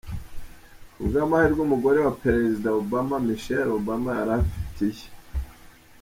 [0.93, 5.07] Ku bw’amahirwe umugore wa perezida Obama, Michelle Obama yari afite iye.